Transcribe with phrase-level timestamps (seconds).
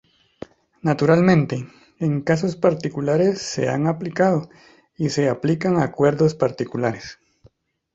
[0.81, 1.69] Naturalmente,
[1.99, 4.49] en casos particulares se han aplicado
[4.97, 7.19] y se aplican acuerdos particulares.